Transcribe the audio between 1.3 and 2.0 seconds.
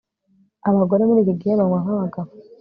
gihe banywa